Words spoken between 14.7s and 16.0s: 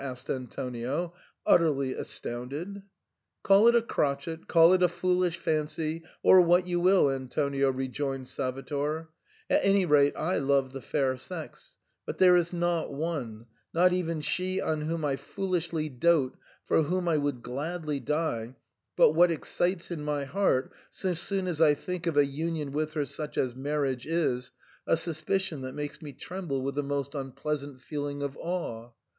whom I foolishly